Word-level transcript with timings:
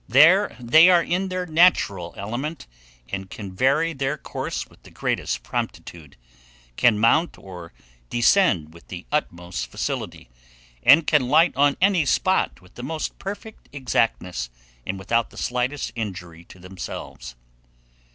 There, 0.07 0.55
they 0.59 0.89
are 0.89 1.03
in 1.03 1.27
their 1.29 1.45
natural 1.45 2.15
element, 2.17 2.65
and 3.09 3.29
can 3.29 3.53
vary 3.55 3.93
their 3.93 4.17
course 4.17 4.67
with 4.67 4.81
the 4.81 4.89
greatest 4.89 5.43
promptitude 5.43 6.17
can 6.75 6.97
mount 6.97 7.37
or 7.37 7.71
descend 8.09 8.73
with 8.73 8.87
the 8.87 9.05
utmost 9.11 9.67
facility, 9.67 10.27
and 10.81 11.05
can 11.05 11.27
light 11.29 11.55
on 11.55 11.77
any 11.79 12.07
spot 12.07 12.61
with 12.63 12.73
the 12.73 12.83
most 12.83 13.19
perfect 13.19 13.69
exactness, 13.71 14.49
and 14.87 14.97
without 14.97 15.29
the 15.29 15.37
slightest 15.37 15.91
injury 15.95 16.45
to 16.45 16.57
themselves. 16.57 17.35